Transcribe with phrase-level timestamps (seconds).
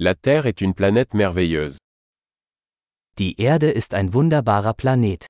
[0.00, 1.78] La Terre est une planète merveilleuse.
[3.16, 5.26] Die Erde ist ein wunderbarer Planet.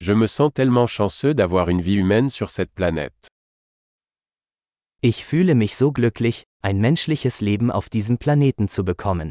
[0.00, 3.28] Je me sens tellement chanceux d'avoir une vie humaine sur cette planète.
[5.02, 9.28] Ich fühle mich so glücklich, ein menschliches Leben auf diesem Planeten zu bekommen.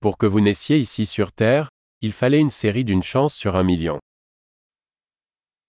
[0.00, 1.68] Pour que vous naissiez ici sur Terre,
[2.04, 3.98] il fallait une série d'une chance sur un million.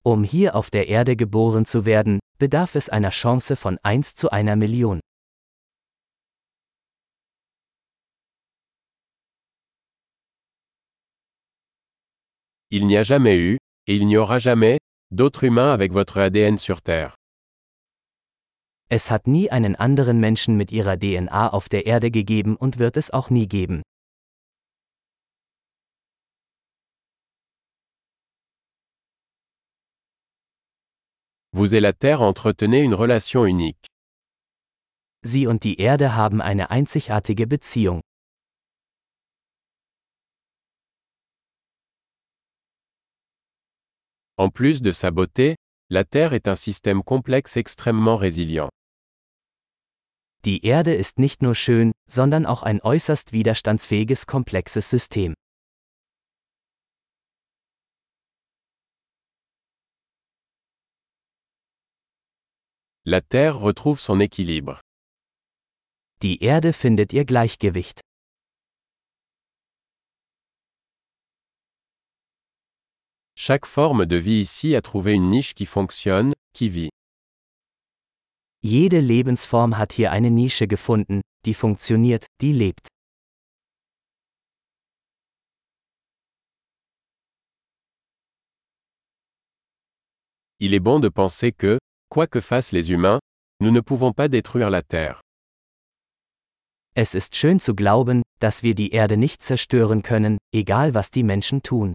[0.03, 4.29] Um hier auf der Erde geboren zu werden, bedarf es einer Chance von 1 zu
[4.29, 4.99] einer Million.
[12.69, 13.57] Il n'y a jamais eu,
[13.87, 14.77] et il n'y aura jamais,
[15.11, 17.15] d'autres humains avec votre ADN sur Terre.
[18.89, 22.97] Es hat nie einen anderen Menschen mit ihrer DNA auf der Erde gegeben und wird
[22.97, 23.84] es auch nie geben.
[31.57, 33.87] Vous et la Terre entretenez une relation unique.
[35.23, 38.01] Sie und die Erde haben eine einzigartige Beziehung.
[44.37, 45.55] En plus de sa beauté,
[45.89, 48.67] la Terre est un système complexe extrêmement résilient.
[50.43, 55.33] Die Erde ist nicht nur schön, sondern auch ein äußerst widerstandsfähiges komplexes System.
[63.07, 64.81] La Terre retrouve son équilibre.
[66.21, 68.01] Die Erde findet ihr Gleichgewicht.
[73.35, 76.89] Chaque forme de vie ici a trouvé une niche qui fonctionne, qui vit.
[78.63, 82.87] Jede Lebensform hat hier eine Nische gefunden, die funktioniert, die lebt.
[90.57, 91.77] Il est bon de penser que,
[92.09, 93.19] quoi que fassent les humains,
[93.59, 95.21] nous ne pouvons pas détruire la Terre.
[96.95, 101.23] Es ist schön zu glauben, dass wir die Erde nicht zerstören können, egal was die
[101.23, 101.93] Menschen tun.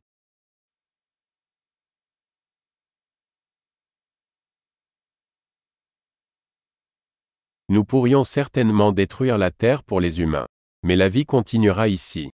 [7.70, 10.46] Nous pourrions certainement détruire la Terre pour les humains.
[10.82, 12.30] Mais la vie continuera ici.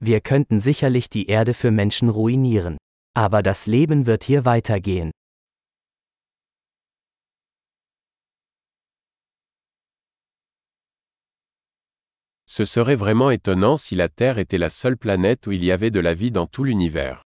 [0.00, 2.78] Wir könnten sicherlich die Erde für Menschen ruinieren.
[3.14, 5.12] Aber das Leben wird hier weitergehen.
[12.54, 15.90] Ce serait vraiment étonnant si la Terre était la seule planète où il y avait
[15.90, 17.22] de la vie dans tout l'univers.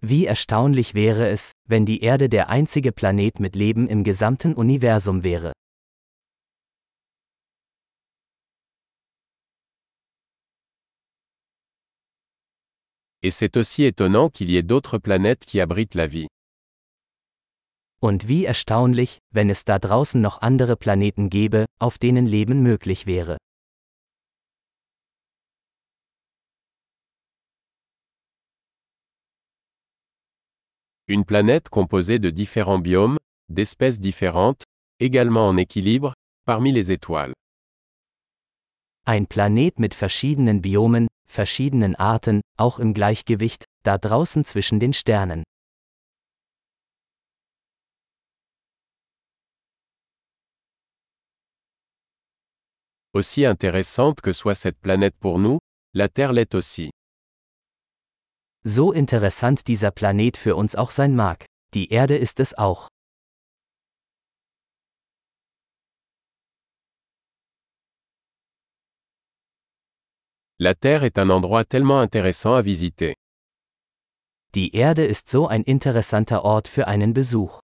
[0.00, 5.24] Wie erstaunlich wäre es, wenn die Erde der einzige Planet mit Leben im gesamten Universum
[5.24, 5.50] wäre.
[13.22, 16.28] Et c'est aussi étonnant qu'il y ait d'autres planètes qui abritent la vie.
[18.00, 23.06] Und wie erstaunlich, wenn es da draußen noch andere Planeten gäbe, auf denen Leben möglich
[23.06, 23.36] wäre.
[31.10, 33.16] Une planète composée de différents biomes,
[33.48, 34.64] d'espèces différentes,
[35.00, 36.12] également en équilibre,
[36.44, 37.32] parmi les étoiles.
[39.06, 45.44] Ein Planet mit verschiedenen Biomen, verschiedenen Arten, auch im Gleichgewicht, da draußen zwischen den Sternen.
[53.14, 55.58] Aussi intéressante que soit cette planète pour nous,
[55.94, 56.90] la Terre l'est aussi.
[58.70, 62.90] So interessant dieser Planet für uns auch sein mag, die Erde ist es auch.
[70.58, 73.14] La Terre est un endroit tellement intéressant à visiter.
[74.54, 77.60] Die Erde ist so ein interessanter Ort für einen Besuch.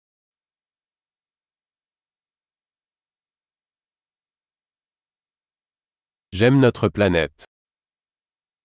[6.31, 7.43] J'aime notre planète.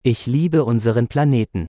[0.05, 1.67] Ich liebe unseren Planeten.